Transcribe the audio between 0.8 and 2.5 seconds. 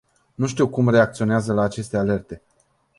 reacționează la aceste alerte.